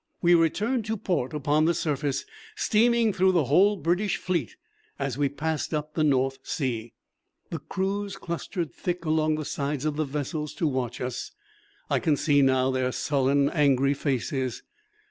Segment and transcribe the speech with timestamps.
[0.23, 4.55] We returned to port upon the surface, steaming through the whole British fleet
[4.97, 6.93] as we passed up the North Sea.
[7.51, 11.33] The crews clustered thick along the sides of the vessels to watch us.
[11.87, 14.63] I can see now their sullen, angry faces.